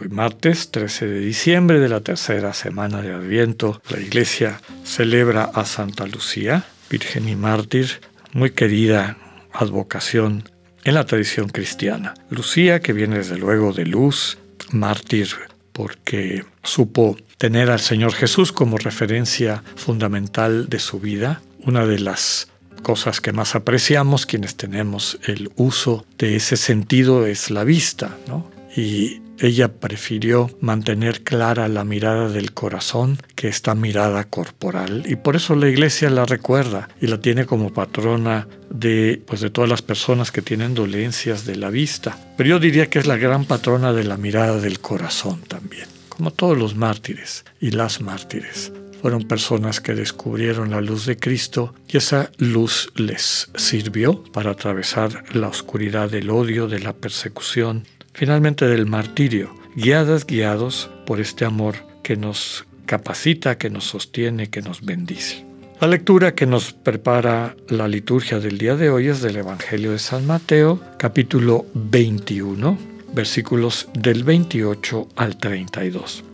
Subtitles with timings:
[0.00, 5.64] Hoy martes 13 de diciembre de la tercera semana de Adviento, la iglesia celebra a
[5.64, 8.00] Santa Lucía, Virgen y Mártir,
[8.32, 9.16] muy querida
[9.52, 10.48] advocación
[10.84, 12.14] en la tradición cristiana.
[12.30, 14.38] Lucía, que viene desde luego de luz,
[14.70, 15.30] mártir
[15.72, 22.46] porque supo tener al Señor Jesús como referencia fundamental de su vida, una de las
[22.84, 28.57] cosas que más apreciamos quienes tenemos el uso de ese sentido es la vista, ¿no?
[28.78, 35.34] Y ella prefirió mantener clara la mirada del corazón que esta mirada corporal y por
[35.34, 39.82] eso la iglesia la recuerda y la tiene como patrona de pues de todas las
[39.82, 42.16] personas que tienen dolencias de la vista.
[42.36, 46.30] Pero yo diría que es la gran patrona de la mirada del corazón también, como
[46.30, 48.72] todos los mártires y las mártires.
[49.02, 55.24] Fueron personas que descubrieron la luz de Cristo y esa luz les sirvió para atravesar
[55.34, 57.84] la oscuridad del odio, de la persecución
[58.18, 64.60] finalmente del martirio, guiadas, guiados por este amor que nos capacita, que nos sostiene, que
[64.60, 65.46] nos bendice.
[65.80, 70.00] La lectura que nos prepara la liturgia del día de hoy es del Evangelio de
[70.00, 72.76] San Mateo, capítulo 21,
[73.14, 76.24] versículos del 28 al 32.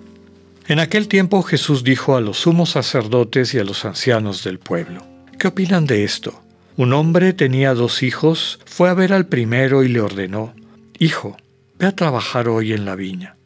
[0.68, 5.04] En aquel tiempo Jesús dijo a los sumos sacerdotes y a los ancianos del pueblo,
[5.38, 6.40] ¿qué opinan de esto?
[6.78, 10.54] Un hombre tenía dos hijos, fue a ver al primero y le ordenó,
[10.98, 11.36] Hijo,
[11.78, 13.36] Ve a trabajar hoy en la viña.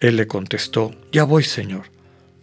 [0.00, 1.86] Él le contestó, Ya voy, señor.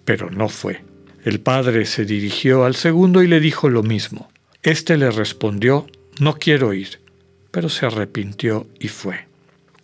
[0.04, 0.84] Pero no fue.
[1.24, 4.30] El padre se dirigió al segundo y le dijo lo mismo.
[4.64, 5.86] Este le respondió,
[6.20, 7.00] No quiero ir.
[7.52, 9.28] Pero se arrepintió y fue.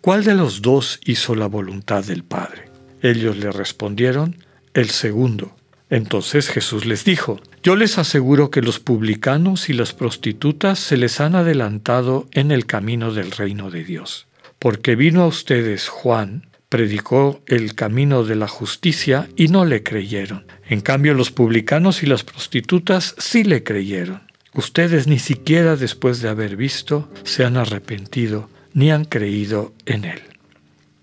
[0.00, 2.68] ¿Cuál de los dos hizo la voluntad del Padre?
[3.00, 4.36] Ellos le respondieron,
[4.74, 5.54] el segundo.
[5.90, 11.20] Entonces Jesús les dijo, Yo les aseguro que los publicanos y las prostitutas se les
[11.20, 14.26] han adelantado en el camino del reino de Dios
[14.62, 20.46] porque vino a ustedes Juan, predicó el camino de la justicia y no le creyeron.
[20.68, 24.22] En cambio los publicanos y las prostitutas sí le creyeron.
[24.54, 30.22] Ustedes ni siquiera después de haber visto se han arrepentido ni han creído en él.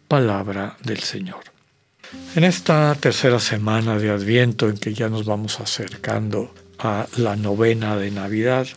[0.07, 1.41] Palabra del Señor.
[2.37, 7.97] En esta tercera semana de Adviento en que ya nos vamos acercando a la novena
[7.97, 8.67] de Navidad,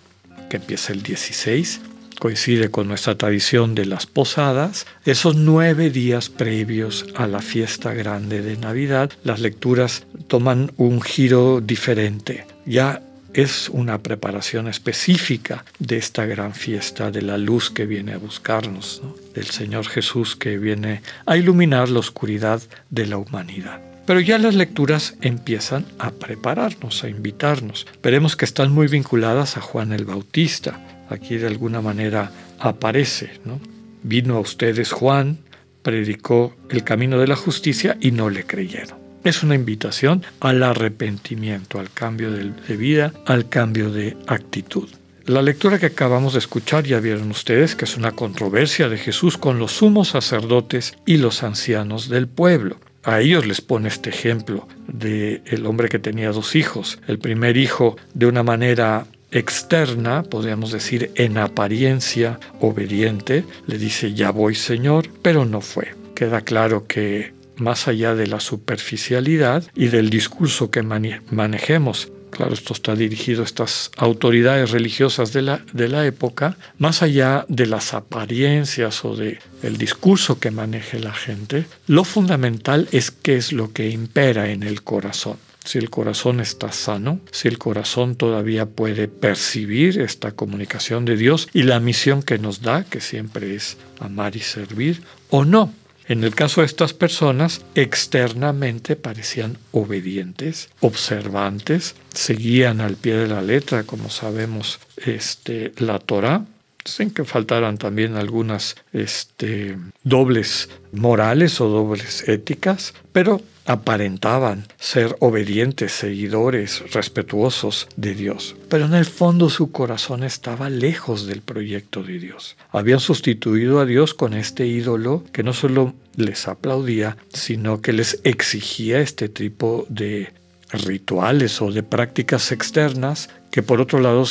[0.50, 1.80] que empieza el 16,
[2.22, 8.42] coincide con nuestra tradición de las posadas, esos nueve días previos a la fiesta grande
[8.42, 12.46] de Navidad, las lecturas toman un giro diferente.
[12.64, 13.02] Ya
[13.34, 19.02] es una preparación específica de esta gran fiesta de la luz que viene a buscarnos,
[19.34, 23.80] del Señor Jesús que viene a iluminar la oscuridad de la humanidad.
[24.06, 27.86] Pero ya las lecturas empiezan a prepararnos, a invitarnos.
[28.00, 30.80] Veremos que están muy vinculadas a Juan el Bautista,
[31.12, 33.30] aquí de alguna manera aparece.
[33.44, 33.60] ¿no?
[34.02, 35.38] Vino a ustedes Juan,
[35.82, 38.98] predicó el camino de la justicia y no le creyeron.
[39.24, 44.88] Es una invitación al arrepentimiento, al cambio de vida, al cambio de actitud.
[45.26, 49.38] La lectura que acabamos de escuchar ya vieron ustedes que es una controversia de Jesús
[49.38, 52.78] con los sumos sacerdotes y los ancianos del pueblo.
[53.04, 56.98] A ellos les pone este ejemplo de el hombre que tenía dos hijos.
[57.06, 64.30] El primer hijo de una manera externa, podríamos decir en apariencia obediente, le dice ya
[64.30, 65.94] voy Señor, pero no fue.
[66.14, 72.72] Queda claro que más allá de la superficialidad y del discurso que manejemos, claro, esto
[72.72, 77.94] está dirigido a estas autoridades religiosas de la, de la época, más allá de las
[77.94, 83.72] apariencias o de el discurso que maneje la gente, lo fundamental es qué es lo
[83.72, 89.08] que impera en el corazón si el corazón está sano, si el corazón todavía puede
[89.08, 94.36] percibir esta comunicación de Dios y la misión que nos da, que siempre es amar
[94.36, 95.72] y servir, o no.
[96.08, 103.40] En el caso de estas personas, externamente parecían obedientes, observantes, seguían al pie de la
[103.40, 106.44] letra, como sabemos, este, la Torah,
[106.84, 115.92] sin que faltaran también algunas este, dobles morales o dobles éticas, pero aparentaban ser obedientes,
[115.92, 118.56] seguidores, respetuosos de Dios.
[118.68, 122.56] Pero en el fondo su corazón estaba lejos del proyecto de Dios.
[122.70, 128.20] Habían sustituido a Dios con este ídolo que no solo les aplaudía, sino que les
[128.24, 130.32] exigía este tipo de
[130.72, 134.24] rituales o de prácticas externas que por otro lado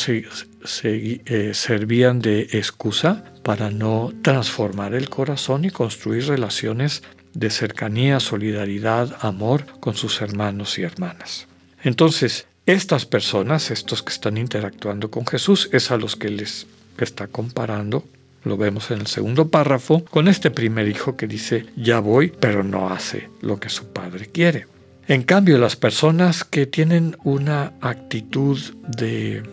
[0.84, 9.18] eh, servían de excusa para no transformar el corazón y construir relaciones de cercanía, solidaridad,
[9.22, 11.48] amor con sus hermanos y hermanas.
[11.84, 16.68] Entonces, estas personas, estos que están interactuando con Jesús, es a los que les
[16.98, 18.06] está comparando,
[18.44, 22.64] lo vemos en el segundo párrafo, con este primer hijo que dice, ya voy, pero
[22.64, 24.68] no hace lo que su padre quiere.
[25.08, 29.44] En cambio, las personas que tienen una actitud de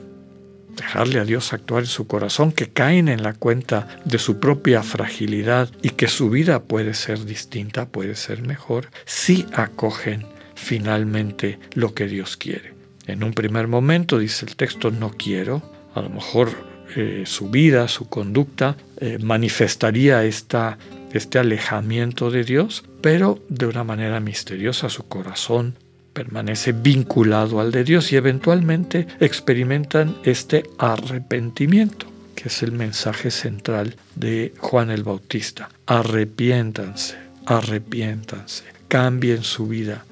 [0.79, 4.83] dejarle a Dios actuar en su corazón, que caen en la cuenta de su propia
[4.83, 11.95] fragilidad y que su vida puede ser distinta, puede ser mejor, sí acogen finalmente lo
[11.95, 12.75] que Dios quiere.
[13.07, 15.63] En un primer momento, dice el texto, no quiero,
[15.95, 16.51] a lo mejor
[16.97, 20.79] eh, su vida, su conducta, eh, manifestaría esta,
[21.13, 25.77] este alejamiento de Dios, pero de una manera misteriosa su corazón
[26.19, 33.94] permanece vinculado al de Dios y eventualmente experimentan este arrepentimiento, que es el mensaje central
[34.17, 35.69] de Juan el Bautista.
[35.87, 37.15] Arrepiéntanse,
[37.47, 40.05] arrepiéntanse, cambien su vida,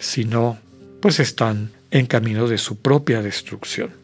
[0.00, 0.58] si no,
[1.00, 4.01] pues están en camino de su propia destrucción.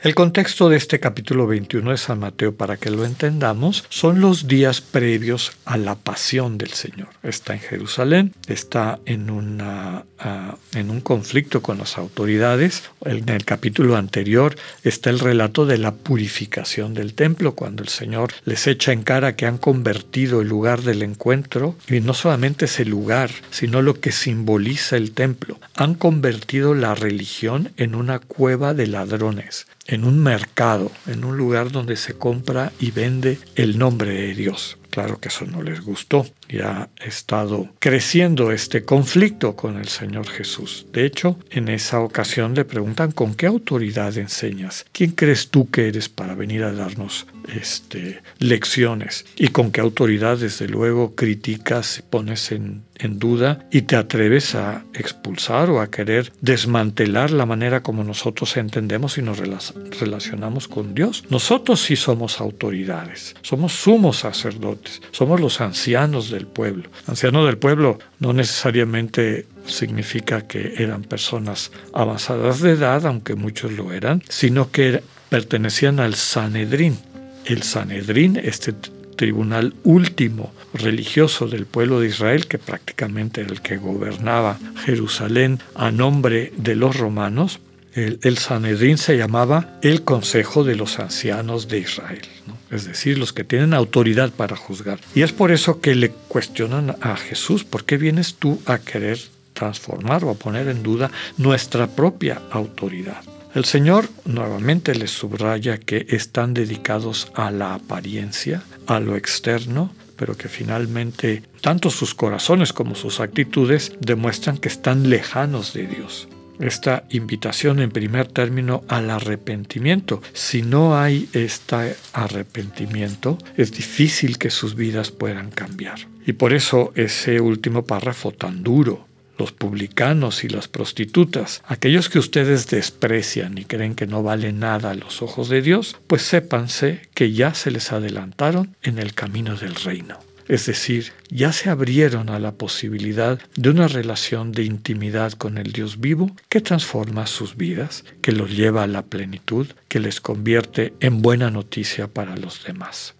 [0.00, 4.46] El contexto de este capítulo 21 de San Mateo, para que lo entendamos, son los
[4.46, 7.08] días previos a la pasión del Señor.
[7.24, 12.84] Está en Jerusalén, está en, una, ah, en un conflicto con las autoridades.
[13.04, 14.54] En el capítulo anterior
[14.84, 19.34] está el relato de la purificación del templo, cuando el Señor les echa en cara
[19.34, 24.12] que han convertido el lugar del encuentro, y no solamente ese lugar, sino lo que
[24.12, 25.58] simboliza el templo.
[25.74, 31.72] Han convertido la religión en una cueva de ladrones en un mercado, en un lugar
[31.72, 34.78] donde se compra y vende el nombre de Dios.
[34.90, 40.26] Claro que eso no les gustó y ha estado creciendo este conflicto con el Señor
[40.28, 40.86] Jesús.
[40.92, 44.86] De hecho, en esa ocasión le preguntan con qué autoridad enseñas.
[44.92, 49.26] ¿Quién crees tú que eres para venir a darnos este, lecciones?
[49.36, 54.84] Y con qué autoridad, desde luego, criticas, pones en, en duda y te atreves a
[54.94, 61.24] expulsar o a querer desmantelar la manera como nosotros entendemos y nos relacionamos con Dios.
[61.30, 66.88] Nosotros sí somos autoridades, somos sumos sacerdotes, somos los ancianos de del pueblo.
[67.06, 73.92] Anciano del pueblo no necesariamente significa que eran personas avanzadas de edad, aunque muchos lo
[73.92, 76.96] eran, sino que pertenecían al Sanedrín.
[77.44, 78.72] El Sanedrín, este
[79.16, 85.90] tribunal último religioso del pueblo de Israel, que prácticamente era el que gobernaba Jerusalén a
[85.90, 87.60] nombre de los romanos,
[87.94, 92.22] el, Sanedrín se llamaba el Consejo de los Ancianos de Israel
[92.70, 95.00] es decir, los que tienen autoridad para juzgar.
[95.14, 99.18] Y es por eso que le cuestionan a Jesús, ¿por qué vienes tú a querer
[99.54, 103.22] transformar o a poner en duda nuestra propia autoridad?
[103.54, 110.36] El Señor nuevamente les subraya que están dedicados a la apariencia, a lo externo, pero
[110.36, 116.28] que finalmente tanto sus corazones como sus actitudes demuestran que están lejanos de Dios
[116.60, 120.22] esta invitación en primer término al arrepentimiento.
[120.32, 125.98] Si no hay este arrepentimiento, es difícil que sus vidas puedan cambiar.
[126.26, 129.06] Y por eso ese último párrafo tan duro,
[129.38, 134.90] los publicanos y las prostitutas, aquellos que ustedes desprecian y creen que no valen nada
[134.90, 139.56] a los ojos de Dios, pues sépanse que ya se les adelantaron en el camino
[139.56, 140.18] del reino.
[140.48, 145.72] Es decir, ya se abrieron a la posibilidad de una relación de intimidad con el
[145.72, 150.94] Dios vivo que transforma sus vidas, que los lleva a la plenitud, que les convierte
[151.00, 153.14] en buena noticia para los demás.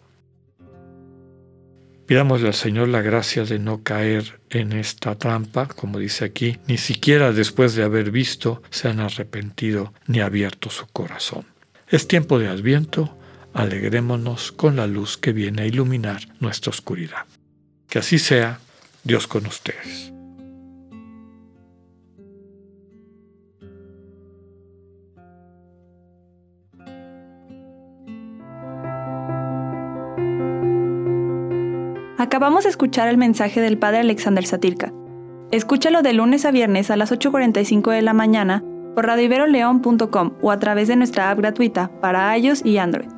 [2.07, 6.79] Pidámosle al Señor la gracia de no caer en esta trampa, como dice aquí, ni
[6.79, 11.45] siquiera después de haber visto se han arrepentido ni abierto su corazón.
[11.91, 13.15] Es tiempo de adviento,
[13.53, 17.27] alegrémonos con la luz que viene a iluminar nuestra oscuridad.
[17.89, 18.61] Que así sea,
[19.05, 20.13] Dios con ustedes.
[32.19, 34.93] Acabamos de escuchar el mensaje del Padre Alexander Satirka.
[35.51, 38.63] Escúchalo de lunes a viernes a las 8.45 de la mañana
[38.95, 43.18] por radiveroleón.com o a través de nuestra app gratuita para iOS y Android.